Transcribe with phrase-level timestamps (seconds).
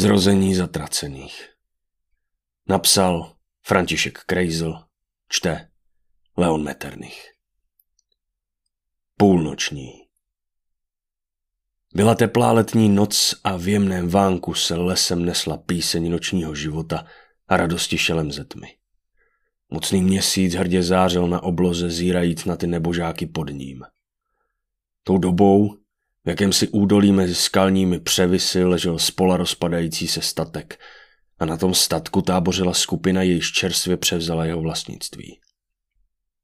[0.00, 1.48] Zrození zatracených.
[2.68, 4.74] Napsal František Krejzl,
[5.28, 5.70] čte
[6.36, 7.24] Leon Metternich.
[9.16, 9.92] Půlnoční.
[11.94, 17.06] Byla teplá letní noc a v jemném vánku se lesem nesla píseň nočního života
[17.48, 18.76] a radosti šelem ze tmy.
[19.70, 23.84] Mocný měsíc hrdě zářil na obloze zírajíc na ty nebožáky pod ním.
[25.02, 25.79] Tou dobou,
[26.24, 30.80] v jakémsi údolí mezi skalními převisy ležel spola rozpadající se statek
[31.38, 35.40] a na tom statku tábořila skupina, jejíž čerstvě převzala jeho vlastnictví.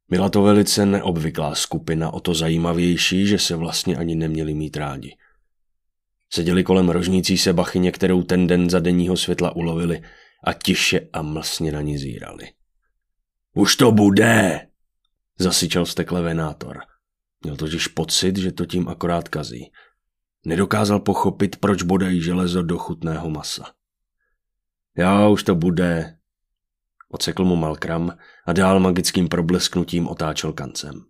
[0.08, 5.16] Byla to velice neobvyklá skupina, o to zajímavější, že se vlastně ani neměli mít rádi.
[6.30, 10.02] Seděli kolem rožnící se bachyně, kterou ten den za denního světla ulovili
[10.44, 12.52] a tiše a mlsně na ní zírali.
[13.54, 14.66] Už to bude,
[15.38, 16.80] zasyčel stekle venátor.
[17.46, 19.72] Měl totiž pocit, že to tím akorát kazí.
[20.46, 23.64] Nedokázal pochopit, proč bodají železo do chutného masa.
[24.96, 26.16] Já už to bude,
[27.08, 31.04] Ocekl mu Malkram a dál magickým problesknutím otáčel kancem.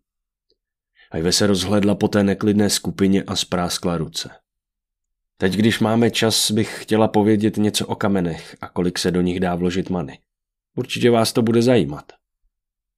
[1.10, 4.30] Ajve se rozhledla po té neklidné skupině a spráskla ruce.
[5.36, 9.40] Teď, když máme čas, bych chtěla povědět něco o kamenech a kolik se do nich
[9.40, 10.18] dá vložit many.
[10.74, 12.12] Určitě vás to bude zajímat.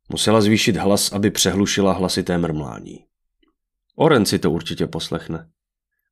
[0.09, 3.08] Musela zvýšit hlas, aby přehlušila hlasité mrmlání.
[4.01, 5.51] Oren si to určitě poslechne.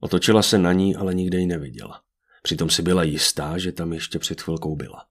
[0.00, 2.02] Otočila se na ní, ale nikde ji neviděla.
[2.42, 5.06] Přitom si byla jistá, že tam ještě před chvilkou byla.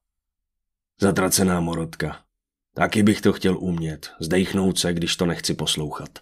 [1.00, 2.20] Zatracená morotka.
[2.74, 6.20] Taky bych to chtěl umět, zdejchnout se, když to nechci poslouchat.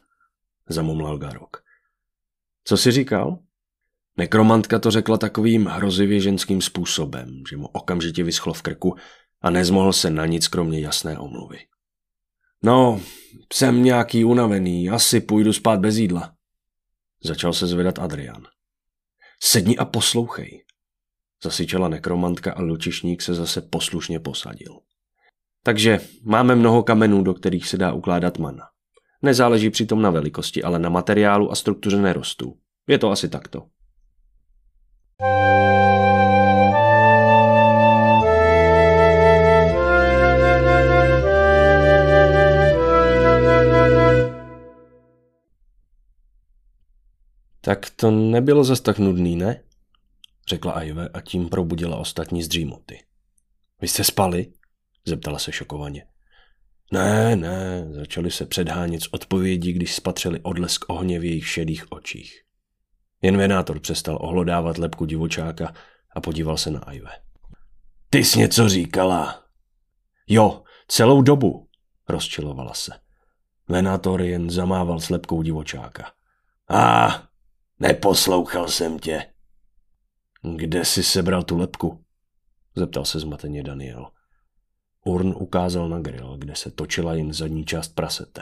[0.69, 1.63] Zamumlal Garok.
[2.63, 3.39] Co jsi říkal?
[4.17, 8.95] Nekromantka to řekla takovým hrozivě ženským způsobem, že mu okamžitě vyschlo v krku
[9.41, 11.59] a nezmohl se na nic kromě jasné omluvy.
[12.63, 13.01] No,
[13.53, 16.35] jsem nějaký unavený, asi půjdu spát bez jídla.
[17.25, 18.43] Začal se zvedat Adrian.
[19.43, 20.63] Sedni a poslouchej.
[21.43, 24.79] Zasyčela nekromantka a lučišník se zase poslušně posadil.
[25.63, 28.63] Takže máme mnoho kamenů, do kterých se dá ukládat mana.
[29.21, 32.57] Nezáleží přitom na velikosti, ale na materiálu a struktuře nerostů.
[32.87, 33.67] Je to asi takto.
[47.65, 49.63] Tak to nebylo zas tak nudný, ne?
[50.49, 52.99] řekla Ajve a tím probudila ostatní z dřímoty.
[53.81, 54.53] Vy jste spali?
[55.05, 56.05] zeptala se šokovaně.
[56.91, 62.41] Ne, ne, začali se předhánět z odpovědí, když spatřili odlesk ohně v jejich šedých očích.
[63.21, 65.73] Jen venátor přestal ohlodávat lepku divočáka
[66.15, 67.11] a podíval se na Ajve.
[68.09, 69.43] Ty jsi něco říkala.
[70.27, 71.67] Jo, celou dobu,
[72.09, 72.91] rozčilovala se.
[73.67, 76.11] Venátor jen zamával s lepkou divočáka.
[76.69, 77.07] A,
[77.79, 79.25] neposlouchal jsem tě.
[80.55, 82.03] Kde jsi sebral tu lepku?
[82.75, 84.11] Zeptal se zmateně Daniel.
[85.05, 88.41] Urn ukázal na grill, kde se točila jen zadní část prasete.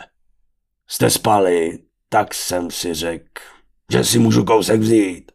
[0.87, 3.41] Jste spali, tak jsem si řekl,
[3.91, 5.31] že si můžu kousek vzít.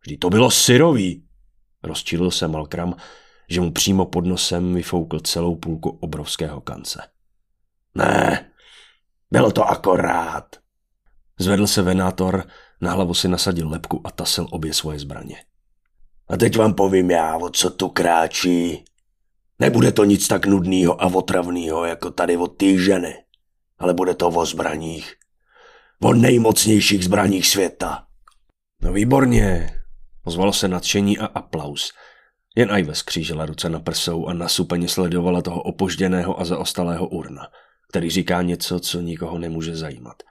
[0.00, 1.24] Vždyť to bylo syrový,
[1.82, 2.96] rozčilil se Malkram,
[3.48, 7.02] že mu přímo pod nosem vyfoukl celou půlku obrovského kance.
[7.94, 8.50] Ne,
[9.30, 10.56] bylo to akorát.
[11.38, 12.44] Zvedl se venátor,
[12.84, 15.36] na hlavu si nasadil lepku a tasil obě svoje zbraně.
[16.28, 18.84] A teď vám povím já, o co tu kráčí.
[19.58, 23.14] Nebude to nic tak nudného a otravného, jako tady od té ženy,
[23.78, 25.14] ale bude to o zbraních.
[26.02, 28.06] O nejmocnějších zbraních světa.
[28.82, 29.80] No výborně,
[30.24, 31.92] ozvalo se nadšení a aplaus.
[32.56, 37.46] Jen Ajve skřížila ruce na prsou a nasupeně sledovala toho opožděného a zaostalého urna,
[37.88, 40.22] který říká něco, co nikoho nemůže zajímat.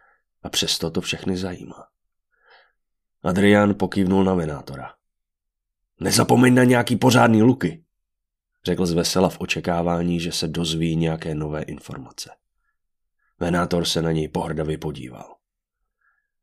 [0.43, 1.92] A přesto to všechny zajímá.
[3.23, 4.93] Adrián pokývnul na venátora.
[5.99, 7.83] Nezapomeň na nějaký pořádný luky,
[8.65, 12.29] řekl zvesela v očekávání, že se dozví nějaké nové informace.
[13.39, 15.35] Venátor se na něj pohrdavě podíval.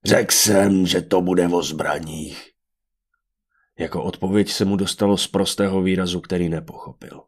[0.04, 2.50] Řekl jsem, že to bude o zbraních.
[3.78, 7.22] Jako odpověď se mu dostalo z prostého výrazu, který nepochopil.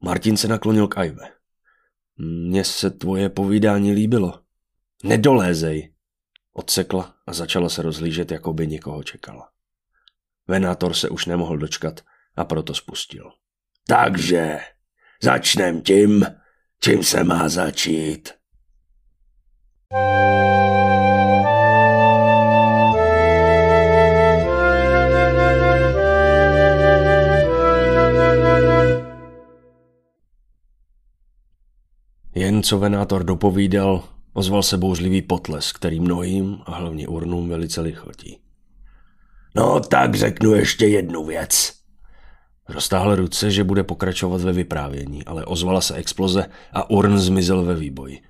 [0.00, 1.28] Martin se naklonil k Ajve.
[2.16, 4.40] Mně se tvoje povídání líbilo.
[5.04, 5.93] Nedolézej,
[6.54, 9.50] odsekla a začala se rozlížet, jako by někoho čekala.
[10.48, 12.00] Venátor se už nemohl dočkat
[12.36, 13.30] a proto spustil.
[13.86, 14.60] Takže
[15.22, 16.26] začnem tím,
[16.80, 18.32] čím se má začít.
[32.34, 38.38] Jen co venátor dopovídal, ozval se bouřlivý potles, který mnohým a hlavně urnům velice lichotí.
[39.56, 41.72] No tak řeknu ještě jednu věc.
[42.68, 47.74] Roztáhl ruce, že bude pokračovat ve vyprávění, ale ozvala se exploze a Urn zmizel ve
[47.74, 48.22] výboji.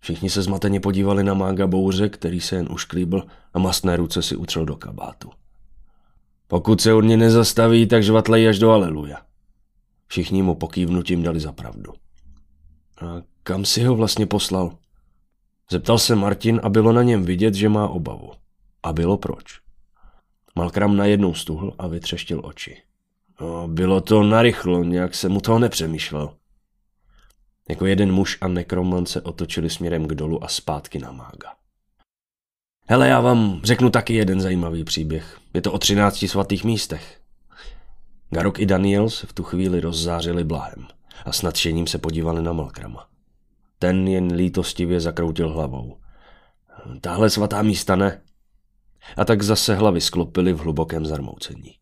[0.00, 4.36] Všichni se zmateně podívali na mága bouře, který se jen ušklíbl a mastné ruce si
[4.36, 5.30] utřel do kabátu.
[6.48, 9.16] Pokud se urně nezastaví, tak žvatlej až do aleluja.
[10.06, 11.92] Všichni mu pokývnutím dali za pravdu.
[13.00, 14.72] A kam si ho vlastně poslal?
[15.72, 18.32] Zeptal se Martin a bylo na něm vidět, že má obavu.
[18.82, 19.60] A bylo proč.
[20.54, 22.76] Malkram najednou stuhl a vytřeštil oči.
[23.40, 26.34] No, bylo to narychlo, nějak se mu toho nepřemýšlel.
[27.68, 31.54] Jako jeden muž a nekromant se otočili směrem k dolu a zpátky na mága.
[32.86, 35.38] Hele, já vám řeknu taky jeden zajímavý příběh.
[35.54, 37.20] Je to o třinácti svatých místech.
[38.30, 40.86] Garok i Daniel se v tu chvíli rozzářili blahem
[41.24, 43.09] a s nadšením se podívali na Malkrama.
[43.82, 45.96] Ten jen lítostivě zakroutil hlavou.
[47.00, 48.22] Tahle svatá místa ne.
[49.16, 51.72] A tak zase hlavy sklopily v hlubokém zarmoucení.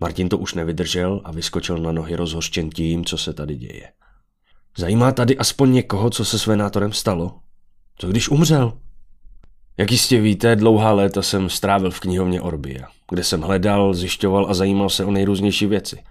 [0.00, 3.92] Martin to už nevydržel a vyskočil na nohy rozhořčen tím, co se tady děje.
[4.76, 7.38] Zajímá tady aspoň někoho, co se s Venátorem stalo?
[7.98, 8.72] Co když umřel?
[9.76, 14.54] Jak jistě víte, dlouhá léta jsem strávil v knihovně Orbia, kde jsem hledal, zjišťoval a
[14.54, 16.04] zajímal se o nejrůznější věci.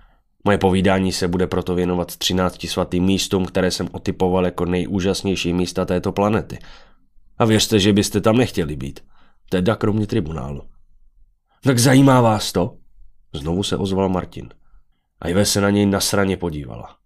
[0.46, 5.86] Moje povídání se bude proto věnovat 13 svatým místům, které jsem otypoval jako nejúžasnější místa
[5.86, 6.60] této planety.
[7.38, 9.00] A věřte, že byste tam nechtěli být.
[9.50, 10.62] Teda kromě tribunálu.
[11.64, 12.78] Tak zajímá vás to?
[13.34, 14.50] Znovu se ozval Martin.
[15.22, 16.98] A Ive se na něj nasraně podívala.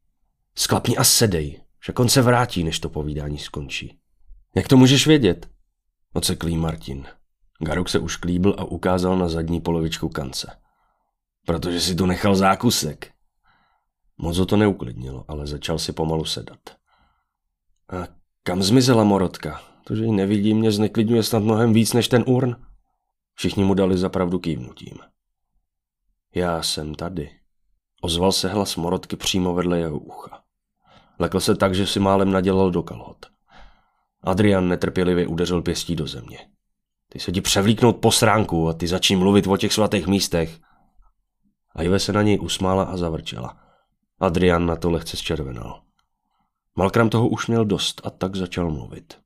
[0.55, 3.99] Sklapni a sedej, však on se vrátí, než to povídání skončí.
[4.55, 5.49] Jak to můžeš vědět?
[6.13, 7.05] Oceklý Martin.
[7.59, 10.51] Garuk se už klíbl a ukázal na zadní polovičku kance.
[11.45, 13.10] Protože si tu nechal zákusek.
[14.21, 16.59] Moc ho to neuklidnilo, ale začal si pomalu sedat.
[17.89, 18.07] A
[18.43, 19.61] kam zmizela Morotka?
[19.83, 22.55] To, že ji nevidím, mě zneklidňuje snad mnohem víc než ten urn.
[23.33, 24.97] Všichni mu dali zapravdu kývnutím.
[26.35, 27.31] Já jsem tady.
[28.01, 30.43] Ozval se hlas Morotky přímo vedle jeho ucha.
[31.19, 33.25] Lekl se tak, že si málem nadělal do kalhot.
[34.21, 36.39] Adrian netrpělivě udeřil pěstí do země.
[37.09, 40.59] Ty se ti převlíknout po sránku a ty začí mluvit o těch svatých místech.
[41.75, 43.70] A Ive se na něj usmála a zavrčela.
[44.21, 45.81] Adrian na to lehce zčervenal.
[46.75, 49.17] Malkram toho už měl dost a tak začal mluvit.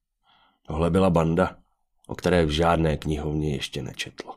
[0.68, 1.56] Tohle byla banda,
[2.08, 4.32] o které v žádné knihovně ještě nečetl.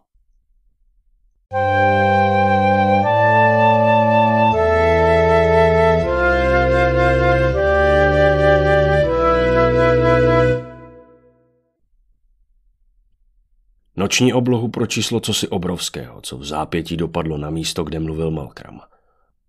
[13.97, 18.81] Noční oblohu pročíslo cosi obrovského, co v zápětí dopadlo na místo, kde mluvil Malkram.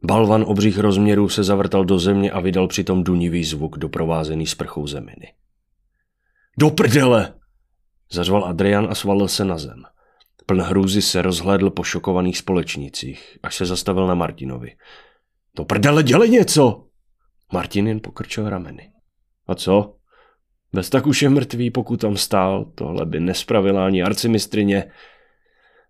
[0.03, 5.33] Balvan obřích rozměrů se zavrtal do země a vydal přitom dunivý zvuk doprovázený sprchou zeminy.
[6.57, 7.33] Do prdele!
[8.11, 9.83] Zařval Adrian a svalil se na zem.
[10.45, 14.75] Pln hrůzy se rozhlédl po šokovaných společnících, až se zastavil na Martinovi.
[15.55, 16.85] To prdele, dělej něco!
[17.53, 18.91] Martin jen pokrčil rameny.
[19.47, 19.95] A co?
[20.73, 22.65] Bez tak už je mrtvý, pokud tam stál.
[22.75, 24.91] Tohle by nespravila ani arcimistrině.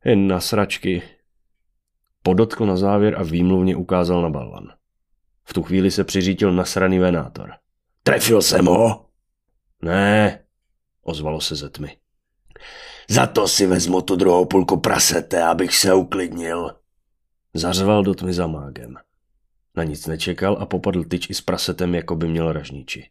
[0.05, 1.01] Jen na sračky.
[2.29, 4.67] Podotkl na závěr a výmluvně ukázal na balvan.
[5.43, 7.51] V tu chvíli se přiřítil nasraný venátor.
[8.03, 9.05] Trefil jsem ho?
[9.81, 10.39] Ne,
[11.03, 11.97] ozvalo se ze tmy.
[13.07, 16.75] Za to si vezmu tu druhou půlku prasete, abych se uklidnil.
[17.53, 18.95] Zařval do tmy za mágem.
[19.75, 23.09] Na nic nečekal a popadl tyč i s prasetem, jako by měl ražniči.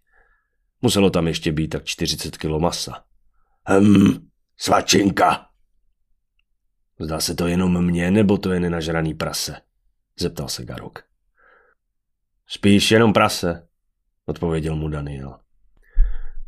[0.83, 3.05] Muselo tam ještě být tak 40 kilo masa.
[3.69, 5.48] Hm, svačinka.
[7.01, 9.61] Zdá se to jenom mně, nebo to je nenažraný prase?
[10.21, 11.05] Zeptal se Garok.
[12.47, 13.69] Spíš jenom prase,
[14.27, 15.39] odpověděl mu Daniel.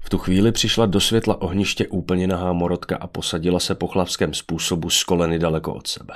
[0.01, 4.35] V tu chvíli přišla do světla ohniště úplně nahá morotka a posadila se po chlapském
[4.35, 6.15] způsobu z koleny daleko od sebe.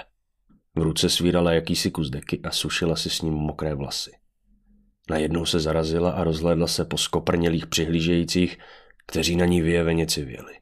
[0.74, 4.10] V ruce svírala jakýsi kus deky a sušila si s ním mokré vlasy.
[5.10, 8.58] Najednou se zarazila a rozhlédla se po skoprnělých přihlížejících,
[9.06, 10.54] kteří na ní vyjeveně civěli.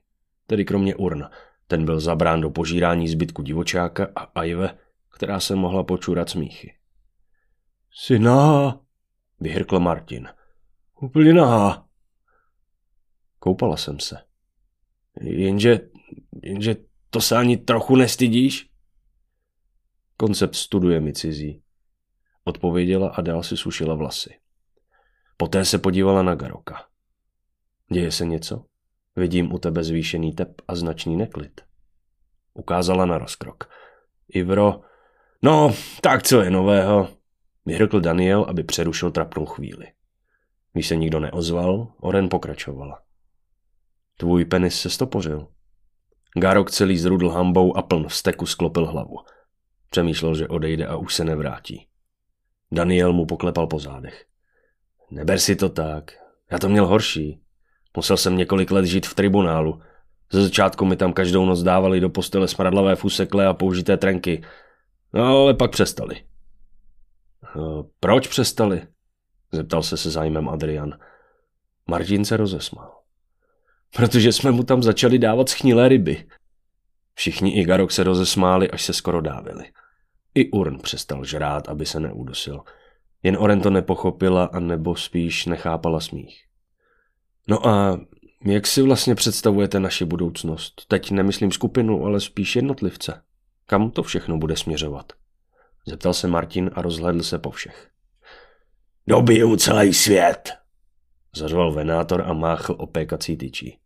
[0.47, 1.31] Tedy kromě urna,
[1.73, 6.75] ten byl zabrán do požírání zbytku divočáka a Ajve, která se mohla počurat smíchy.
[7.91, 8.81] Jsi nahá,
[9.41, 10.29] vyhrkl Martin.
[11.01, 11.87] Úplně nahá.
[13.39, 14.17] Koupala jsem se.
[15.21, 15.81] Jenže,
[16.43, 16.77] jenže
[17.11, 18.71] to se ani trochu nestydíš?
[20.17, 21.63] Koncept studuje mi cizí.
[22.45, 24.39] Odpověděla a dál si sušila vlasy.
[25.37, 26.87] Poté se podívala na Garoka.
[27.93, 28.65] Děje se něco?
[29.17, 31.61] Vidím u tebe zvýšený tep a značný neklid.
[32.55, 33.69] Ukázala na rozkrok.
[34.29, 34.81] Ivro,
[35.43, 37.09] no, tak co je nového?
[37.67, 39.87] Vyhrkl Daniel, aby přerušil trapnou chvíli.
[40.73, 43.03] Když se nikdo neozval, Oren pokračovala.
[44.17, 45.49] Tvůj penis se stopořil.
[46.39, 49.17] Garok celý zrudl hambou a pln vsteku sklopil hlavu.
[49.91, 51.87] Přemýšlel, že odejde a už se nevrátí.
[52.73, 54.25] Daniel mu poklepal po zádech.
[55.11, 56.13] Neber si to tak.
[56.51, 57.43] Já to měl horší.
[57.97, 59.83] Musel jsem několik let žít v tribunálu.
[60.33, 64.43] Ze začátku mi tam každou noc dávali do postele smradlavé fusekle a použité trenky.
[65.13, 66.23] No, ale pak přestali.
[67.57, 68.83] No, proč přestali?
[69.53, 70.99] Zeptal se se zájmem Adrian.
[71.87, 72.99] Martin se rozesmál.
[73.97, 76.27] Protože jsme mu tam začali dávat schnilé ryby.
[77.15, 79.71] Všichni i Garok se rozesmáli, až se skoro dávili.
[80.35, 82.61] I Urn přestal žrát, aby se neudusil.
[83.23, 86.45] Jen Oren to nepochopila a nebo spíš nechápala smích.
[87.49, 88.01] No a
[88.45, 90.83] jak si vlastně představujete naši budoucnost?
[90.89, 93.23] Teď nemyslím skupinu, ale spíš jednotlivce.
[93.67, 95.13] Kam to všechno bude směřovat?
[95.87, 97.91] Zeptal se Martin a rozhledl se po všech.
[99.07, 100.53] Dobiju celý svět,
[101.37, 103.79] zařval venátor a máchl opékací tyčí.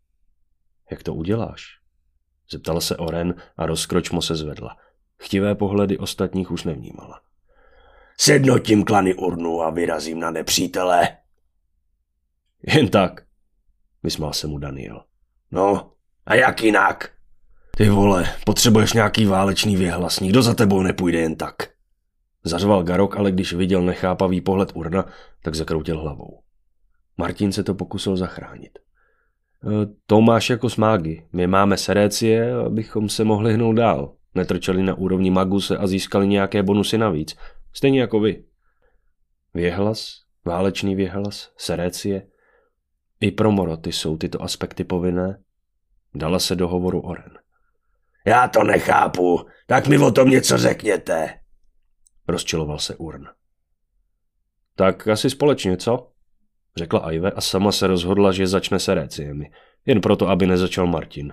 [0.90, 1.78] Jak to uděláš?
[2.50, 4.76] Zeptala se Oren a rozkročmo se zvedla.
[5.18, 7.20] Chtivé pohledy ostatních už nevnímala.
[8.18, 11.16] Sednotím klany urnu a vyrazím na nepřítele.
[12.62, 13.25] Jen tak,
[14.06, 15.04] vysmál se mu Daniel.
[15.50, 15.92] No,
[16.26, 17.10] a jak jinak?
[17.76, 21.54] Ty vole, potřebuješ nějaký válečný věhlas, nikdo za tebou nepůjde jen tak.
[22.44, 25.04] Zařval Garok, ale když viděl nechápavý pohled Urna,
[25.42, 26.40] tak zakroutil hlavou.
[27.16, 28.78] Martin se to pokusil zachránit.
[28.78, 31.26] E, to máš jako smágy.
[31.32, 34.14] My máme serécie, abychom se mohli hnout dál.
[34.34, 37.36] Netrčeli na úrovni maguse a získali nějaké bonusy navíc.
[37.72, 38.44] Stejně jako vy.
[39.54, 40.10] Věhlas,
[40.44, 42.26] válečný věhlas, serécie.
[43.20, 45.42] I pro Moroty jsou tyto aspekty povinné.
[46.14, 47.38] Dala se do hovoru Oren.
[48.26, 51.40] Já to nechápu, tak mi o tom něco řekněte.
[52.28, 53.26] Rozčiloval se Urn.
[54.75, 56.11] Tak asi společně, co?
[56.76, 59.50] Řekla Aive a sama se rozhodla, že začne se réciemi.
[59.87, 61.32] Jen proto, aby nezačal Martin.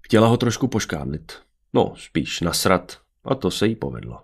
[0.00, 1.32] Chtěla ho trošku poškádlit.
[1.72, 2.98] No, spíš nasrat.
[3.24, 4.22] A to se jí povedlo.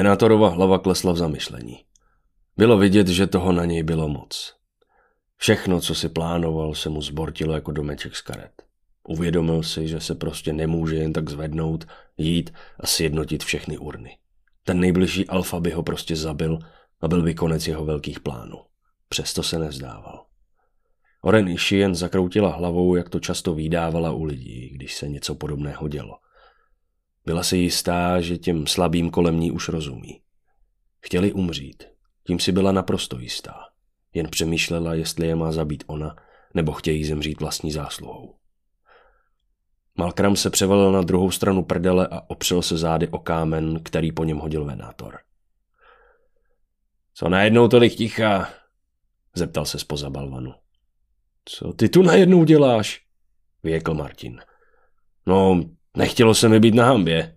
[0.00, 1.84] Venátorova hlava klesla v zamyšlení.
[2.56, 4.56] Bylo vidět, že toho na něj bylo moc.
[5.36, 8.62] Všechno, co si plánoval, se mu zbortilo jako domeček z karet.
[9.08, 11.84] Uvědomil si, že se prostě nemůže jen tak zvednout,
[12.16, 14.18] jít a sjednotit všechny urny.
[14.64, 16.58] Ten nejbližší alfa by ho prostě zabil
[17.00, 18.58] a byl by konec jeho velkých plánů.
[19.08, 20.24] Přesto se nevzdával.
[21.22, 26.18] Oren Ishien zakroutila hlavou, jak to často výdávala u lidí, když se něco podobného dělo.
[27.24, 30.20] Byla si jistá, že těm slabým kolem ní už rozumí.
[31.00, 31.84] Chtěli umřít,
[32.26, 33.54] tím si byla naprosto jistá.
[34.14, 36.16] Jen přemýšlela, jestli je má zabít ona,
[36.54, 38.34] nebo chtějí zemřít vlastní zásluhou.
[39.98, 44.24] Malkram se převalil na druhou stranu prdele a opřel se zády o kámen, který po
[44.24, 45.18] něm hodil venátor.
[47.14, 48.48] Co najednou tolik ticha?
[49.34, 50.54] Zeptal se spoza balvanu.
[51.44, 53.00] Co ty tu najednou děláš?
[53.62, 54.40] Vyjekl Martin.
[55.26, 55.64] No,
[56.00, 57.36] nechtělo se mi být na hambě.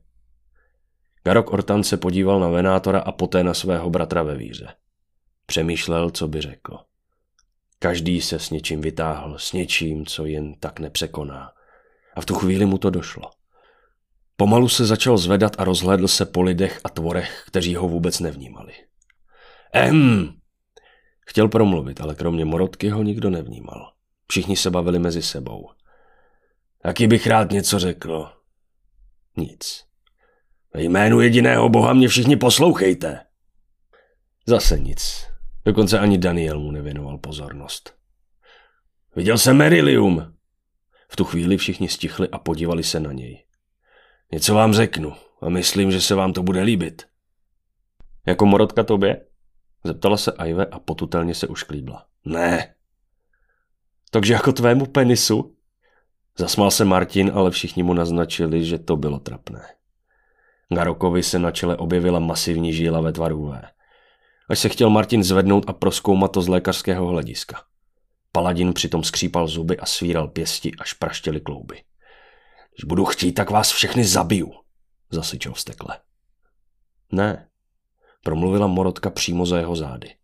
[1.23, 4.67] Garok Ortan se podíval na venátora a poté na svého bratra ve víře.
[5.45, 6.77] Přemýšlel, co by řekl.
[7.79, 11.51] Každý se s něčím vytáhl, s něčím, co jen tak nepřekoná.
[12.15, 13.31] A v tu chvíli mu to došlo.
[14.37, 18.73] Pomalu se začal zvedat a rozhlédl se po lidech a tvorech, kteří ho vůbec nevnímali.
[19.73, 20.33] Em!
[21.25, 23.91] Chtěl promluvit, ale kromě Morotky ho nikdo nevnímal.
[24.27, 25.69] Všichni se bavili mezi sebou.
[26.81, 28.42] Taky bych rád něco řekl.
[29.37, 29.85] Nic.
[30.73, 33.19] Ve jménu jediného boha mě všichni poslouchejte.
[34.47, 35.27] Zase nic.
[35.65, 37.95] Dokonce ani Daniel mu nevěnoval pozornost.
[39.15, 40.33] Viděl jsem Merilium.
[41.09, 43.45] V tu chvíli všichni stichli a podívali se na něj.
[44.31, 47.07] Něco vám řeknu a myslím, že se vám to bude líbit.
[48.27, 49.25] Jako morotka tobě?
[49.83, 52.05] Zeptala se Aive a potutelně se ušklíbla.
[52.25, 52.75] Ne.
[54.11, 55.52] Takže jako tvému penisu?
[56.37, 59.61] Zasmál se Martin, ale všichni mu naznačili, že to bylo trapné.
[60.73, 63.53] Garokovi se na čele objevila masivní žíla ve tvaru V
[64.49, 67.63] až se chtěl Martin zvednout a proskoumat to z lékařského hlediska.
[68.31, 71.83] Paladin přitom skřípal zuby a svíral pěsti, až praštěly klouby.
[72.75, 74.53] Když budu chtít, tak vás všechny zabiju,
[75.09, 75.99] zasyčel vstekle.
[77.11, 77.47] Ne,
[78.23, 80.15] promluvila Morotka přímo za jeho zády.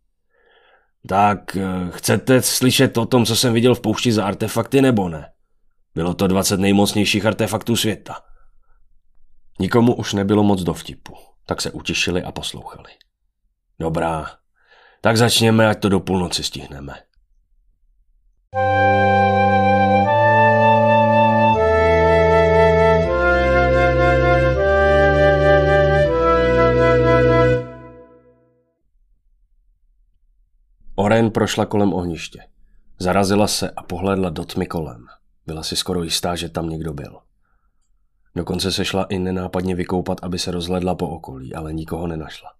[1.08, 5.32] Tak eh, chcete slyšet o tom, co jsem viděl v poušti za artefakty, nebo ne?
[5.94, 8.22] Bylo to 20 nejmocnějších artefaktů světa.
[9.58, 11.16] Nikomu už nebylo moc do vtipu,
[11.46, 12.90] tak se utišili a poslouchali.
[13.78, 14.26] Dobrá,
[15.00, 16.94] tak začněme, ať to do půlnoci stihneme.
[30.94, 32.42] Oren prošla kolem ohniště.
[32.98, 35.06] Zarazila se a pohlédla do tmy kolem.
[35.50, 37.18] Byla si skoro jistá, že tam někdo byl.
[38.36, 42.50] Dokonce se šla i nenápadně vykoupat, aby se rozhledla po okolí, ale nikoho nenašla.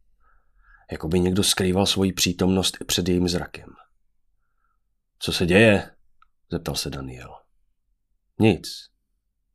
[0.92, 3.68] Jakoby někdo skrýval svoji přítomnost i před jejím zrakem.
[5.18, 5.90] Co se děje?
[6.52, 7.35] zeptal se Daniel.
[8.38, 8.68] Nic,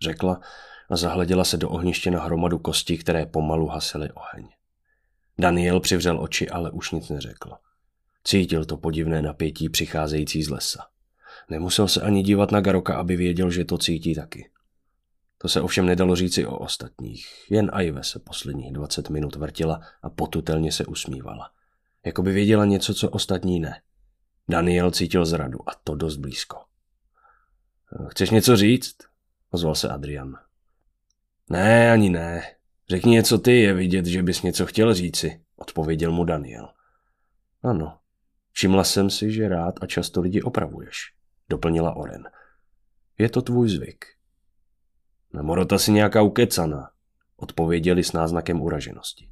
[0.02, 0.42] řekla
[0.90, 4.50] a zahleděla se do ohniště na hromadu kostí, které pomalu hasily oheň.
[5.40, 7.52] Daniel přivřel oči, ale už nic neřekl.
[8.24, 10.95] Cítil to podivné napětí přicházející z lesa.
[11.50, 14.50] Nemusel se ani dívat na Garoka, aby věděl, že to cítí taky.
[15.38, 17.28] To se ovšem nedalo říci o ostatních.
[17.50, 21.52] Jen Aive se posledních 20 minut vrtila a potutelně se usmívala.
[22.06, 23.82] Jako by věděla něco, co ostatní ne.
[24.50, 26.58] Daniel cítil zradu a to dost blízko.
[28.10, 28.96] Chceš něco říct?
[29.52, 30.38] Ozval se Adrian.
[31.50, 32.44] Ne, ani ne.
[32.90, 36.70] Řekni něco ty, je vidět, že bys něco chtěl říci, odpověděl mu Daniel.
[37.64, 37.98] Ano,
[38.52, 40.98] všimla jsem si, že rád a často lidi opravuješ,
[41.50, 42.24] doplnila Oren.
[43.18, 44.06] Je to tvůj zvyk.
[45.42, 46.90] Morota si nějaká ukecaná,
[47.36, 49.30] odpověděli s náznakem uraženosti.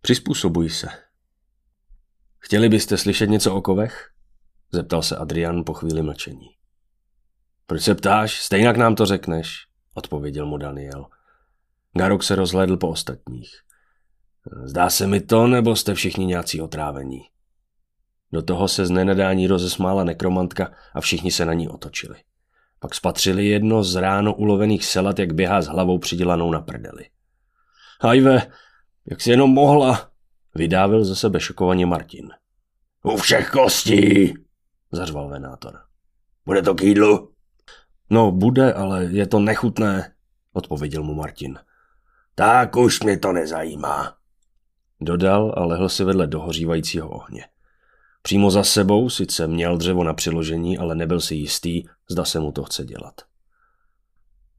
[0.00, 0.88] Přizpůsobuj se.
[2.38, 4.10] Chtěli byste slyšet něco o kovech?
[4.72, 6.48] Zeptal se Adrian po chvíli mlčení.
[7.66, 8.40] Proč se ptáš?
[8.40, 11.06] Stejnak nám to řekneš, odpověděl mu Daniel.
[11.92, 13.50] Garok se rozhlédl po ostatních.
[14.64, 17.20] Zdá se mi to, nebo jste všichni nějací otrávení?
[18.32, 22.16] Do toho se z nenadání rozesmála nekromantka a všichni se na ní otočili.
[22.80, 27.06] Pak spatřili jedno z ráno ulovených selat, jak běhá s hlavou přidělanou na prdeli.
[28.00, 28.42] Hajve,
[29.06, 30.10] jak si jenom mohla,
[30.54, 32.30] vydávil ze sebe šokovaně Martin.
[33.02, 34.34] U všech kostí,
[34.92, 35.78] zařval venátor.
[36.46, 37.32] Bude to k jídlu?
[38.10, 40.12] No, bude, ale je to nechutné,
[40.52, 41.58] odpověděl mu Martin.
[42.34, 44.14] Tak už mě to nezajímá.
[45.00, 47.44] Dodal a lehl si vedle dohořívajícího ohně.
[48.22, 52.52] Přímo za sebou sice měl dřevo na přiložení, ale nebyl si jistý, zda se mu
[52.52, 53.20] to chce dělat.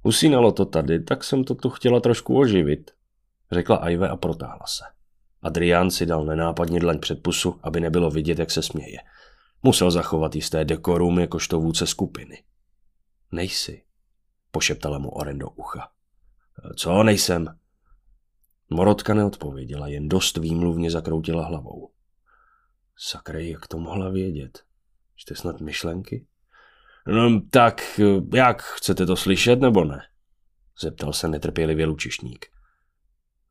[0.04, 2.92] Usínalo to tady, tak jsem to tu chtěla trošku oživit,
[3.52, 4.84] řekla Aive a protáhla se.
[5.42, 8.98] Adrián si dal nenápadně dlaň před pusu, aby nebylo vidět, jak se směje.
[9.64, 12.44] Musel zachovat jisté dekorum jakožto vůdce skupiny.
[13.32, 13.84] Nejsi,
[14.52, 15.90] pošeptala mu Oren do ucha.
[16.76, 17.60] Co nejsem?
[18.70, 21.90] Morotka neodpověděla, jen dost výmluvně zakroutila hlavou.
[23.02, 24.64] Sakrej, jak to mohla vědět?
[25.16, 26.26] Čte snad myšlenky?
[27.08, 28.00] No, tak
[28.34, 30.02] jak, chcete to slyšet nebo ne?
[30.82, 32.46] Zeptal se netrpělivě lučišník.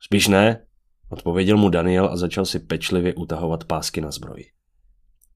[0.01, 0.67] Spíš ne,
[1.09, 4.51] odpověděl mu Daniel a začal si pečlivě utahovat pásky na zbroji.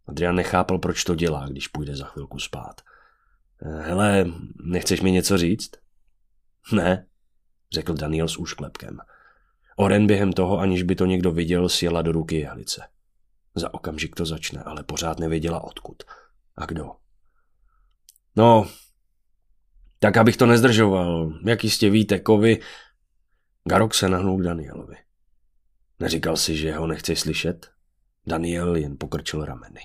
[0.06, 2.80] Adrian nechápal, proč to dělá, když půjde za chvilku spát.
[3.60, 4.26] Hele,
[4.64, 5.70] nechceš mi něco říct?
[6.72, 7.06] Ne,
[7.72, 8.98] řekl Daniel s úšklepkem.
[9.76, 12.82] Oren během toho, aniž by to někdo viděl, sjela do ruky jehlice.
[13.54, 16.02] Za okamžik to začne, ale pořád nevěděla odkud.
[16.56, 16.90] A kdo?
[18.36, 18.66] No,
[19.98, 21.32] tak abych to nezdržoval.
[21.46, 22.60] Jak jistě víte, kovy...
[23.68, 24.96] Garok se nahnul k Danielovi.
[25.98, 27.70] Neříkal si, že ho nechci slyšet?
[28.26, 29.80] Daniel jen pokrčil rameny.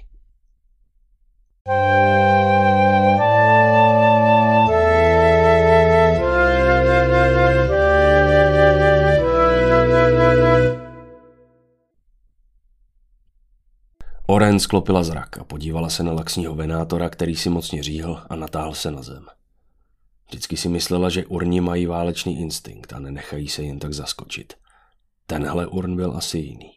[14.29, 18.73] Oren sklopila zrak a podívala se na laxního venátora, který si mocně říhl a natáhl
[18.73, 19.25] se na zem.
[20.27, 24.53] Vždycky si myslela, že urni mají válečný instinkt a nenechají se jen tak zaskočit.
[25.25, 26.71] Tenhle urn byl asi jiný.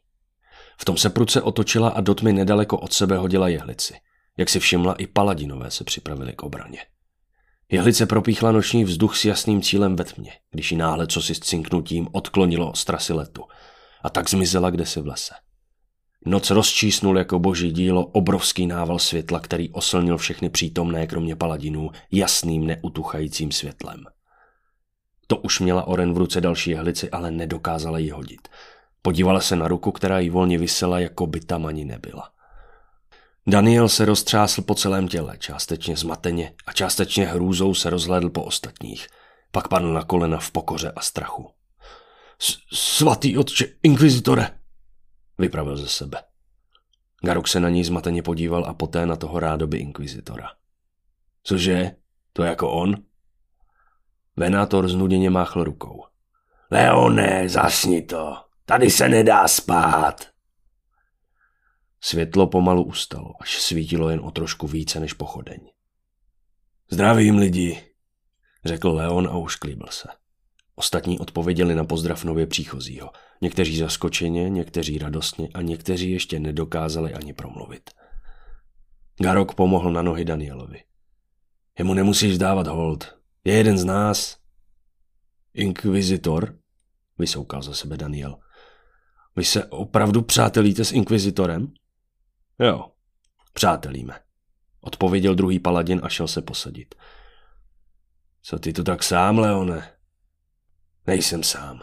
[0.78, 3.94] V tom se pruce otočila a do tmy nedaleko od sebe hodila jehlici.
[4.36, 6.78] Jak si všimla, i paladinové se připravili k obraně.
[7.70, 11.40] Jehlice propíchla noční vzduch s jasným cílem ve tmě, když ji náhle co si s
[11.40, 13.44] cinknutím odklonilo od trasy letu
[14.02, 15.34] a tak zmizela kde si v lese.
[16.26, 22.66] Noc rozčísnul jako boží dílo obrovský nával světla, který oslnil všechny přítomné, kromě paladinů, jasným
[22.66, 24.04] neutuchajícím světlem.
[25.26, 28.48] To už měla Oren v ruce další jehlici, ale nedokázala ji hodit.
[29.02, 32.30] Podívala se na ruku, která jí volně vysela, jako by tam ani nebyla.
[33.46, 39.06] Daniel se roztřásl po celém těle, částečně zmateně a částečně hrůzou se rozhlédl po ostatních.
[39.52, 41.50] Pak padl na kolena v pokoře a strachu.
[42.72, 44.59] Svatý otče, inkvizitore,
[45.40, 46.22] vypravil ze sebe.
[47.24, 50.48] Garuk se na něj zmateně podíval a poté na toho rádoby inkvizitora.
[51.42, 51.96] Cože?
[52.32, 52.96] To jako on?
[54.36, 56.04] Venátor znuděně máchl rukou.
[56.70, 58.36] Leone, zasni to.
[58.64, 60.26] Tady se nedá spát.
[62.00, 65.70] Světlo pomalu ustalo, až svítilo jen o trošku více než pochodeň.
[66.90, 67.84] Zdravím lidi,
[68.64, 70.08] řekl Leon a ušklíbil se.
[70.80, 73.10] Ostatní odpověděli na pozdrav nově příchozího.
[73.40, 77.90] Někteří zaskočeně, někteří radostně a někteří ještě nedokázali ani promluvit.
[79.22, 80.84] Garok pomohl na nohy Danielovi.
[81.78, 83.18] Jemu nemusíš dávat hold.
[83.44, 84.38] Je jeden z nás.
[85.54, 86.58] Inkvizitor?
[87.18, 88.38] Vysoukal za sebe Daniel.
[89.36, 91.72] Vy se opravdu přátelíte s Inkvizitorem?
[92.60, 92.92] Jo,
[93.52, 94.20] přátelíme.
[94.80, 96.94] Odpověděl druhý paladin a šel se posadit.
[98.42, 99.99] Co ty tu tak sám, Leone?
[101.10, 101.80] Nejsem sám.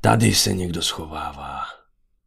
[0.00, 1.60] Tady se někdo schovává.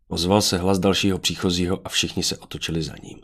[0.08, 3.22] Ozval se hlas dalšího příchozího a všichni se otočili za ním.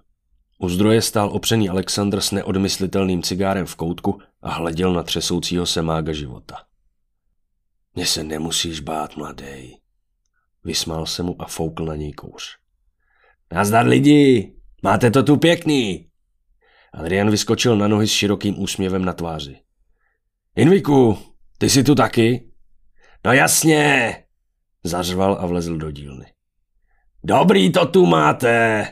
[0.60, 5.82] U zdroje stál opřený Alexandr s neodmyslitelným cigárem v koutku a hleděl na třesoucího se
[5.82, 6.56] mága života.
[7.96, 9.80] Mně se nemusíš bát, mladej.
[10.64, 12.44] Vysmál se mu a foukl na něj kouř.
[13.52, 16.10] Nazdar lidi, máte to tu pěkný.
[16.94, 19.60] Adrian vyskočil na nohy s širokým úsměvem na tváři.
[20.56, 21.31] Inviku,
[21.62, 22.52] ty jsi tu taky?
[23.26, 24.16] No jasně,
[24.84, 26.26] zařval a vlezl do dílny.
[27.24, 28.88] Dobrý to tu máte.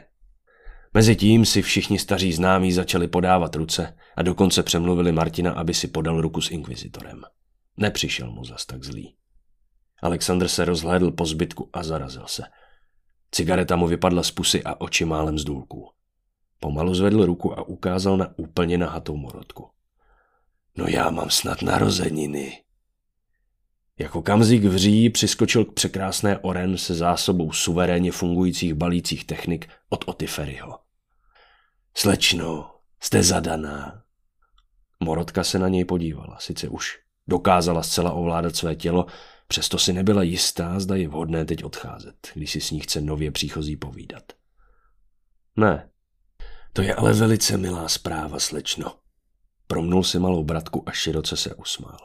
[0.93, 6.21] Mezitím si všichni staří známí začali podávat ruce a dokonce přemluvili Martina, aby si podal
[6.21, 7.21] ruku s inkvizitorem.
[7.77, 9.15] Nepřišel mu zas tak zlý.
[10.01, 12.43] Alexandr se rozhlédl po zbytku a zarazil se.
[13.31, 15.89] Cigareta mu vypadla z pusy a oči málem z důlků.
[16.59, 19.69] Pomalu zvedl ruku a ukázal na úplně nahatou morotku.
[20.77, 22.63] No já mám snad narozeniny.
[23.99, 30.79] Jako kamzík vří přiskočil k překrásné oren se zásobou suverénně fungujících balících technik od Otiferyho.
[31.95, 34.03] Slečno, jste zadaná.
[34.99, 39.05] Morotka se na něj podívala, sice už dokázala zcela ovládat své tělo,
[39.47, 43.31] přesto si nebyla jistá, zda je vhodné teď odcházet, když si s ní chce nově
[43.31, 44.23] příchozí povídat.
[45.55, 45.89] Ne,
[46.73, 48.99] to je ale velice milá zpráva, slečno.
[49.71, 51.99] Promnul si malou bratku a široce se usmál.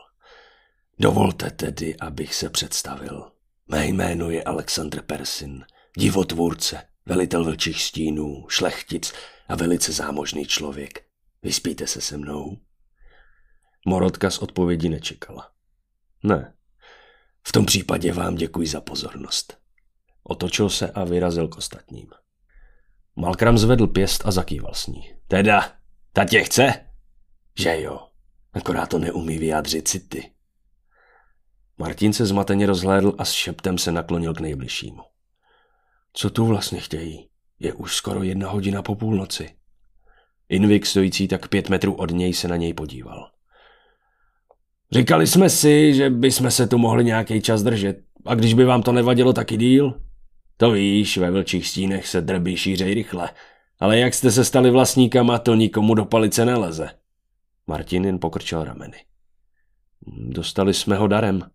[0.98, 3.32] Dovolte tedy, abych se představil.
[3.68, 5.64] Mé jméno je Aleksandr Persin,
[5.98, 9.12] divotvůrce, velitel vlčích stínů, šlechtic
[9.48, 11.04] a velice zámožný člověk.
[11.42, 12.58] Vyspíte se se mnou?
[13.86, 15.50] Morotka z odpovědi nečekala.
[16.22, 16.54] Ne.
[17.46, 19.58] V tom případě vám děkuji za pozornost.
[20.22, 22.08] Otočil se a vyrazil k ostatním.
[23.16, 25.14] Malkram zvedl pěst a zakýval s ní.
[25.28, 25.72] Teda,
[26.12, 26.83] ta tě chce?
[27.58, 28.00] Že jo,
[28.52, 30.30] akorát to neumí vyjádřit city.
[31.78, 35.02] Martin se zmateně rozhlédl a s šeptem se naklonil k nejbližšímu.
[36.12, 37.28] Co tu vlastně chtějí?
[37.58, 39.50] Je už skoro jedna hodina po půlnoci.
[40.48, 43.30] Invik, stojící tak pět metrů od něj, se na něj podíval.
[44.92, 48.00] Říkali jsme si, že bychom se tu mohli nějaký čas držet.
[48.26, 50.00] A když by vám to nevadilo taky díl?
[50.56, 53.30] To víš, ve vlčích stínech se drby šířej rychle.
[53.80, 56.90] Ale jak jste se stali vlastníkama, to nikomu do palice neleze.
[57.66, 59.04] Martin jen pokrčil rameny.
[60.06, 61.50] Dostali jsme ho darem.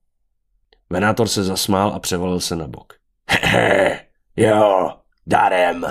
[0.90, 2.94] Venátor se zasmál a převalil se na bok.
[3.30, 4.90] Hehe, jo,
[5.28, 5.86] darem.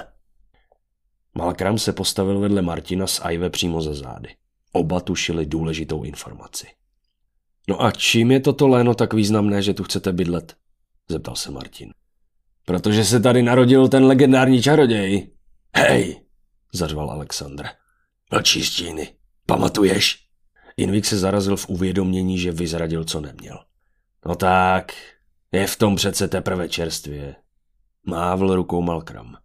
[1.34, 4.34] Malkram se postavil vedle Martina s Ajve přímo za zády.
[4.72, 6.66] Oba tušili důležitou informaci.
[7.68, 10.56] No a čím je toto léno tak významné, že tu chcete bydlet?
[11.08, 11.92] Zeptal se Martin.
[12.64, 15.30] Protože se tady narodil ten legendární čaroděj.
[15.76, 16.22] Hej,
[16.72, 17.66] zařval Alexandr.
[18.32, 19.17] vlčí stíny,
[19.48, 20.18] pamatuješ?
[20.76, 23.58] Invik se zarazil v uvědomění, že vyzradil, co neměl.
[24.26, 24.92] No tak,
[25.52, 27.36] je v tom přece teprve čerstvě.
[28.06, 29.36] Mávl rukou Malkram.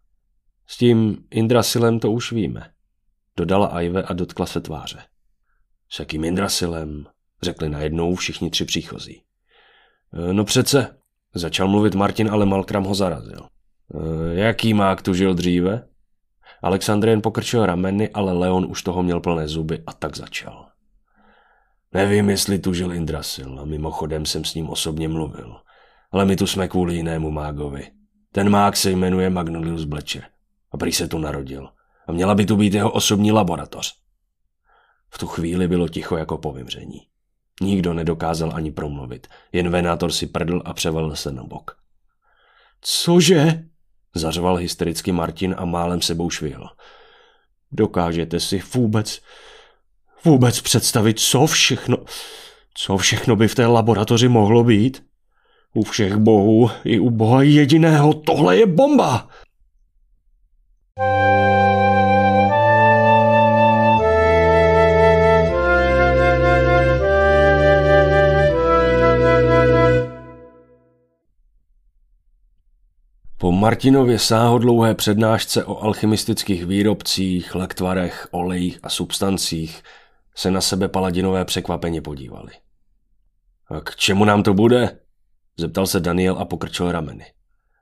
[0.67, 2.71] S tím Indrasilem to už víme.
[3.37, 5.03] Dodala Ajve a dotkla se tváře.
[5.89, 7.05] S jakým Indrasilem?
[7.41, 9.23] Řekli najednou všichni tři příchozí.
[10.13, 10.97] E, no přece,
[11.33, 13.39] začal mluvit Martin, ale Malkram ho zarazil.
[13.41, 15.87] E, jaký mák tu žil dříve?
[16.63, 20.65] Alexandr jen pokrčil rameny, ale Leon už toho měl plné zuby a tak začal.
[21.93, 25.55] Nevím, jestli tu žil Indrasil a mimochodem jsem s ním osobně mluvil.
[26.11, 27.91] Ale my tu jsme kvůli jinému mágovi.
[28.31, 30.23] Ten mág se jmenuje Magnolius Blecher
[30.71, 31.69] a prý se tu narodil.
[32.07, 33.93] A měla by tu být jeho osobní laboratoř.
[35.09, 37.01] V tu chvíli bylo ticho jako po vymření.
[37.61, 41.77] Nikdo nedokázal ani promluvit, jen venátor si prdl a převalil se na bok.
[42.81, 43.63] Cože?
[44.15, 46.67] Zařval hystericky Martin a málem sebou švihl.
[47.71, 49.21] Dokážete si vůbec,
[50.25, 51.97] vůbec představit, co všechno,
[52.73, 55.03] co všechno by v té laboratoři mohlo být?
[55.73, 59.29] U všech bohů i u boha jediného tohle je bomba!
[73.43, 79.83] Po Martinově sáhodlouhé přednášce o alchymistických výrobcích, lektvarech, olejích a substancích
[80.35, 82.51] se na sebe paladinové překvapeně podívali.
[83.67, 84.99] A k čemu nám to bude?
[85.57, 87.25] Zeptal se Daniel a pokrčil rameny.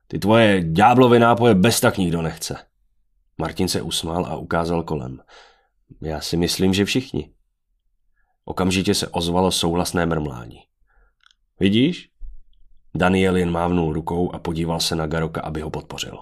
[0.07, 2.57] Ty tvoje ďáblové nápoje bez tak nikdo nechce.
[3.37, 5.19] Martin se usmál a ukázal kolem.
[6.01, 7.33] Já si myslím, že všichni.
[8.45, 10.59] Okamžitě se ozvalo souhlasné mrmlání.
[11.59, 12.10] Vidíš?
[12.95, 16.17] Daniel jen mávnul rukou a podíval se na Garoka, aby ho podpořil.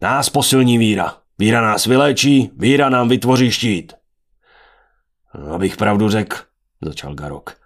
[0.00, 1.16] Nás posilní víra.
[1.38, 3.92] Víra nás vyléčí, víra nám vytvoří štít.
[5.54, 6.36] Abych pravdu řekl,
[6.82, 7.56] začal Garok.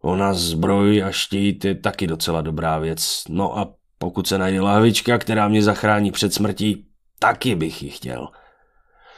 [0.00, 3.24] Ona zbroj a štít je taky docela dobrá věc.
[3.28, 6.86] No a pokud se najde lahvička, která mě zachrání před smrtí,
[7.18, 8.28] taky bych ji chtěl.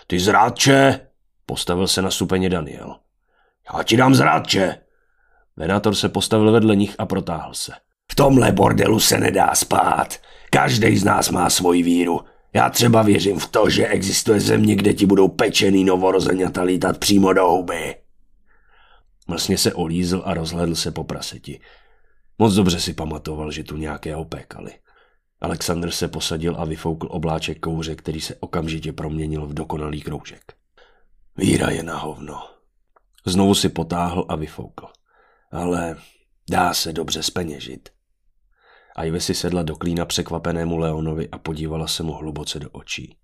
[0.07, 1.01] Ty zrádče,
[1.47, 2.97] postavil se na stupeně Daniel.
[3.75, 4.81] Já ti dám zrádče.
[5.57, 7.73] Venátor se postavil vedle nich a protáhl se.
[8.13, 10.21] V tomhle bordelu se nedá spát.
[10.51, 12.21] Každý z nás má svoji víru.
[12.53, 17.33] Já třeba věřím v to, že existuje země, kde ti budou pečený novorozeňata lítat přímo
[17.33, 17.97] do huby.
[19.29, 21.61] Vlastně se olízl a rozhledl se po praseti.
[22.39, 24.73] Moc dobře si pamatoval, že tu nějaké opékali.
[25.41, 30.53] Alexander se posadil a vyfoukl obláček kouře, který se okamžitě proměnil v dokonalý kroužek.
[31.37, 32.43] Víra je na hovno.
[33.27, 34.87] Znovu si potáhl a vyfoukl.
[35.51, 35.97] Ale
[36.51, 37.96] dá se dobře speněžit.
[39.05, 43.17] Ive si sedla do klína překvapenému Leonovi a podívala se mu hluboce do očí.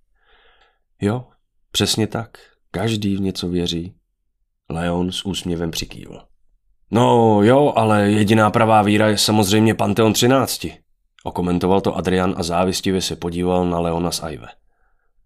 [1.00, 1.26] Jo,
[1.70, 2.38] přesně tak.
[2.70, 3.94] Každý v něco věří.
[4.70, 6.22] Leon s úsměvem přikývl.
[6.90, 10.66] No jo, ale jediná pravá víra je samozřejmě Panteon 13.
[11.24, 14.48] Okomentoval to Adrian a závistivě se podíval na Leona s Ive.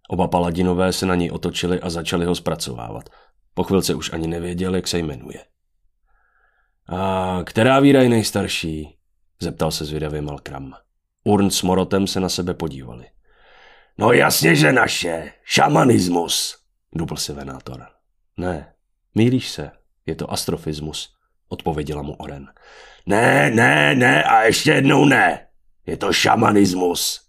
[0.08, 3.10] Oba paladinové se na něj otočili a začali ho zpracovávat.
[3.54, 5.44] Po chvilce už ani nevěděl, jak se jmenuje.
[6.88, 8.96] A která víra je nejstarší?
[9.40, 10.74] Zeptal se zvědavě Malkram.
[11.24, 13.06] Urn s Morotem se na sebe podívali.
[13.98, 15.32] No jasně, že naše.
[15.44, 16.56] Šamanismus,
[16.92, 17.86] dupl se venátor.
[18.36, 18.74] Ne,
[19.14, 19.70] mílíš se.
[20.06, 21.14] Je to astrofismus,
[21.48, 22.48] odpověděla mu Oren.
[23.06, 25.46] Ne, ne, ne a ještě jednou ne.
[25.86, 27.20] Je to šamanismus.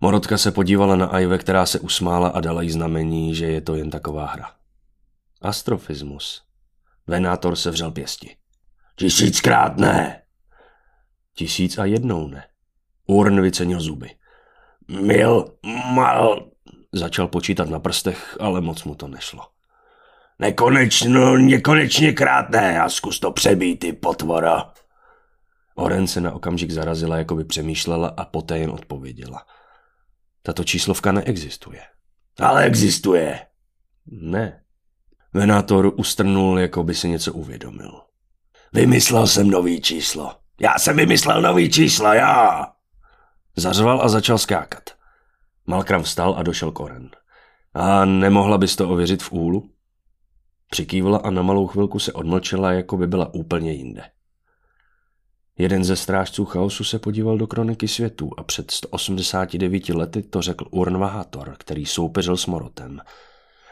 [0.00, 3.74] Morotka se podívala na Ajve, která se usmála a dala jí znamení, že je to
[3.74, 4.50] jen taková hra.
[5.42, 6.42] Astrofismus.
[7.06, 8.36] Venátor se vřel pěsti.
[8.96, 10.21] Tisíckrát ne.
[11.34, 12.44] Tisíc a jednou ne.
[13.06, 14.10] Urn vycenil zuby.
[14.88, 15.58] Mil,
[15.94, 16.52] mal...
[16.94, 19.42] Začal počítat na prstech, ale moc mu to nešlo.
[20.38, 24.72] Nekonečno, nekonečně krát ne a zkus to přebít, ty potvora.
[25.74, 29.46] Oren se na okamžik zarazila, jako by přemýšlela a poté jen odpověděla.
[30.42, 31.80] Tato číslovka neexistuje.
[32.40, 33.46] Ale existuje.
[34.06, 34.62] Ne.
[35.34, 38.00] Venátor ustrnul, jako by si něco uvědomil.
[38.72, 40.41] Vymyslel jsem nový číslo.
[40.62, 42.66] Já jsem vymyslel nový číslo, já.
[43.56, 44.82] Zařval a začal skákat.
[45.66, 47.10] Malkram vstal a došel Koren.
[47.74, 49.70] A nemohla bys to ověřit v úlu?
[50.70, 54.02] Přikývla a na malou chvilku se odmlčela, jako by byla úplně jinde.
[55.58, 60.64] Jeden ze strážců chaosu se podíval do kroniky světů a před 189 lety to řekl
[60.70, 63.00] Urn Vahator, který soupeřil s Morotem.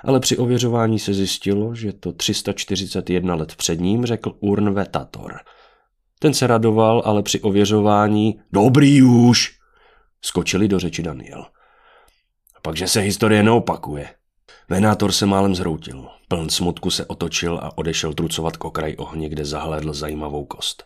[0.05, 5.40] Ale při ověřování se zjistilo, že to 341 let před ním řekl Urn Vetator.
[6.22, 9.59] Ten se radoval, ale při ověřování Dobrý už!
[10.22, 11.46] Skočili do řeči Daniel.
[12.56, 14.09] A pak, že se historie neopakuje.
[14.68, 16.09] Venátor se málem zhroutil.
[16.28, 20.85] Pln smutku se otočil a odešel trucovat k okraji ohně, kde zahlédl zajímavou kost.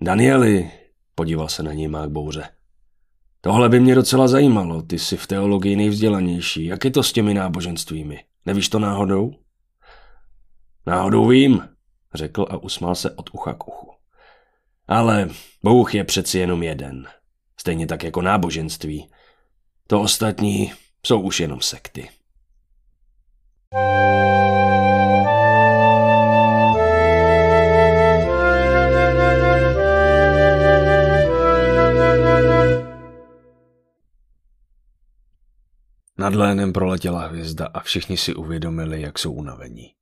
[0.00, 0.70] Danieli,
[1.14, 2.48] podíval se na něj mák bouře.
[3.40, 6.64] Tohle by mě docela zajímalo, ty jsi v teologii nejvzdělanější.
[6.64, 8.24] Jak je to s těmi náboženstvími?
[8.46, 9.34] Nevíš to náhodou?
[10.86, 11.68] Náhodou vím,
[12.14, 13.91] řekl a usmál se od ucha k uchu.
[14.88, 15.28] Ale
[15.62, 17.06] Bůh je přeci jenom jeden.
[17.60, 19.10] Stejně tak jako náboženství.
[19.86, 20.72] To ostatní
[21.06, 22.08] jsou už jenom sekty.
[36.18, 39.94] Nad lénem proletěla hvězda a všichni si uvědomili, jak jsou unavení.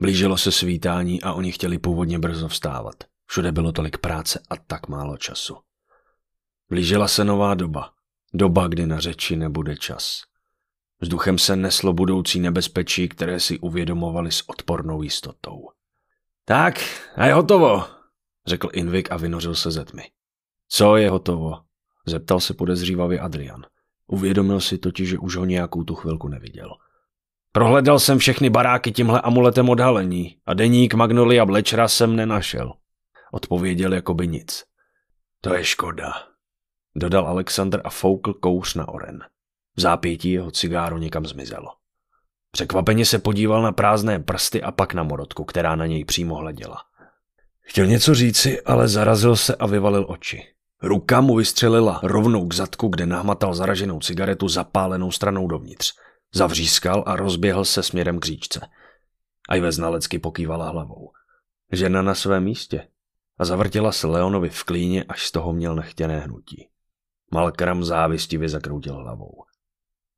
[0.00, 2.94] Blížilo se svítání a oni chtěli původně brzo vstávat.
[3.26, 5.56] Všude bylo tolik práce a tak málo času.
[6.70, 7.90] Blížila se nová doba.
[8.34, 10.22] Doba, kdy na řeči nebude čas.
[11.00, 15.70] Vzduchem se neslo budoucí nebezpečí, které si uvědomovali s odpornou jistotou.
[16.44, 16.80] Tak,
[17.16, 17.84] a je hotovo,
[18.46, 20.02] řekl Invik a vynořil se ze tmy.
[20.68, 21.52] Co je hotovo?
[22.06, 23.66] zeptal se podezřívavě Adrian.
[24.06, 26.70] Uvědomil si totiž, že už ho nějakou tu chvilku neviděl.
[27.52, 32.72] Prohledal jsem všechny baráky tímhle amuletem odhalení a deník Magnolia Blečera jsem nenašel.
[33.32, 34.64] Odpověděl jako by nic.
[35.40, 36.12] To je škoda,
[36.96, 39.18] dodal Alexander a foukl kouř na oren.
[39.76, 41.68] V zápětí jeho cigáro někam zmizelo.
[42.50, 46.76] Překvapeně se podíval na prázdné prsty a pak na morotku, která na něj přímo hleděla.
[47.60, 50.42] Chtěl něco říci, ale zarazil se a vyvalil oči.
[50.82, 55.92] Ruka mu vystřelila rovnou k zadku, kde nahmatal zaraženou cigaretu zapálenou stranou dovnitř.
[56.34, 58.60] Zavřískal a rozběhl se směrem k říčce.
[59.48, 61.10] Ajve znalecky pokývala hlavou.
[61.72, 62.88] Žena na svém místě.
[63.38, 66.68] A zavrtěla se Leonovi v klíně, až z toho měl nechtěné hnutí.
[67.32, 69.44] Malkram závistivě zakroutil hlavou.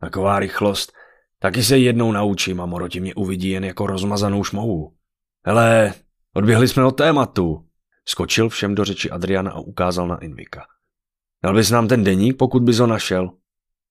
[0.00, 0.92] Taková rychlost,
[1.38, 4.96] taky se jednou naučím a Moroti mě uvidí jen jako rozmazanou šmohu.
[5.44, 5.94] Hele,
[6.34, 7.68] odběhli jsme od tématu.
[8.04, 10.66] Skočil všem do řeči Adriana a ukázal na Invika.
[11.42, 13.30] Dal bys nám ten deník, pokud bys ho našel?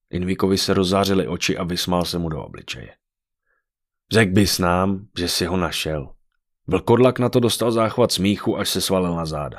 [0.10, 2.96] Invikovi se rozzářily oči a vysmál se mu do obličeje.
[4.12, 6.14] Řekl bys nám, že si ho našel.
[6.68, 9.58] Vlkodlak na to dostal záchvat smíchu, až se svalil na záda.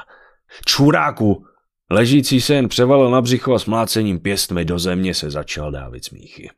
[0.67, 1.45] Čuráku!
[1.91, 6.05] Ležící se jen převalil na břicho a s mlácením pěstmi do země se začal dávit
[6.05, 6.51] smíchy.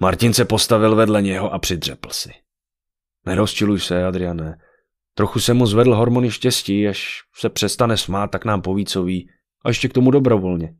[0.00, 2.32] Martin se postavil vedle něho a přidřepl si.
[3.26, 4.58] Nerozčiluj se, Adriane.
[5.14, 9.30] Trochu se mu zvedl hormony štěstí, až se přestane smát, tak nám poví, co ví.
[9.64, 10.74] A ještě k tomu dobrovolně.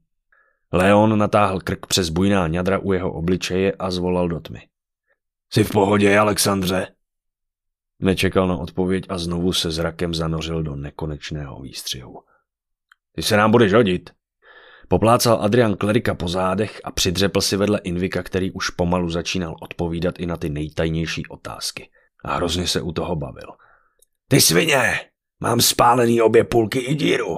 [0.73, 4.61] Leon natáhl krk přes bujná ňadra u jeho obličeje a zvolal do tmy.
[5.53, 6.94] Jsi v pohodě, Alexandře?
[8.01, 12.23] Nečekal na odpověď a znovu se zrakem zanořil do nekonečného výstřihu.
[13.15, 14.11] Ty se nám budeš hodit.
[14.89, 20.19] Poplácal Adrian klerika po zádech a přidřepl si vedle Invika, který už pomalu začínal odpovídat
[20.19, 21.91] i na ty nejtajnější otázky.
[22.25, 23.49] A hrozně se u toho bavil.
[24.29, 25.01] Ty svině!
[25.41, 27.37] Mám spálený obě půlky i díru.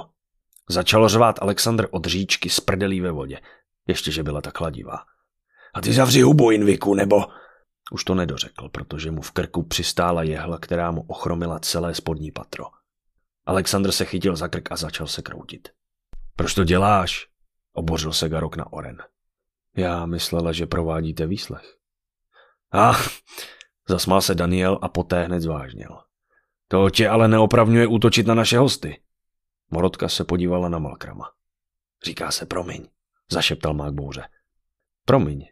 [0.68, 3.38] Začal řvát Alexandr od říčky s prdelí ve vodě.
[3.88, 4.98] Ještě, že byla tak chladivá.
[5.74, 7.24] A ty zavři hubu, Inviku, nebo...
[7.92, 12.64] Už to nedořekl, protože mu v krku přistála jehla, která mu ochromila celé spodní patro.
[13.46, 15.68] Alexandr se chytil za krk a začal se kroutit.
[16.36, 17.28] Proč to děláš?
[17.72, 19.02] Obořil se Garok na Oren.
[19.76, 21.76] Já myslela, že provádíte výslech.
[22.70, 23.08] Ach,
[23.88, 25.98] zasmál se Daniel a poté hned zvážnil.
[26.68, 29.00] To tě ale neopravňuje útočit na naše hosty.
[29.70, 31.32] Morotka se podívala na Malkrama.
[32.04, 32.88] Říká se promiň,
[33.30, 34.28] zašeptal mák bouře.
[35.04, 35.48] Promiň,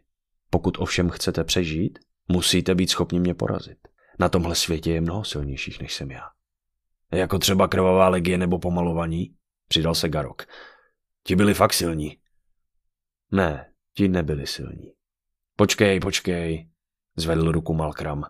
[0.49, 3.77] pokud ovšem chcete přežít, musíte být schopni mě porazit.
[4.19, 6.29] Na tomhle světě je mnoho silnějších, než jsem já.
[7.11, 9.35] Jako třeba krvavá legie nebo pomalovaní?
[9.67, 10.45] Přidal se Garok.
[11.23, 12.17] Ti byli fakt silní.
[13.31, 14.93] Ne, ti nebyli silní.
[15.55, 16.69] Počkej, počkej,
[17.15, 18.23] zvedl ruku Malkram.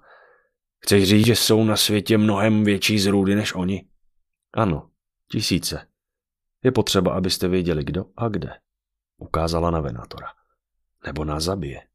[0.79, 3.87] Chceš říct, že jsou na světě mnohem větší zrůdy než oni?
[4.53, 4.89] Ano,
[5.31, 5.87] tisíce.
[6.63, 8.59] Je potřeba, abyste věděli, kdo a kde.
[9.17, 10.27] Ukázala na Venátora.
[11.05, 11.87] Nebo nás zabije.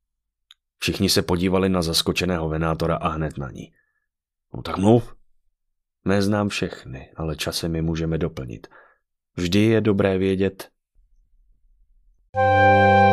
[0.80, 3.72] Všichni se podívali na zaskočeného Venátora a hned na ní.
[4.54, 5.14] No tak mluv.
[6.04, 8.66] Neznám všechny, ale časem je můžeme doplnit.
[9.36, 10.68] Vždy je dobré vědět.
[12.32, 13.09] thank you